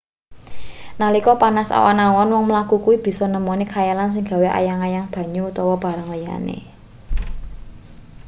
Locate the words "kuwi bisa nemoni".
2.85-3.65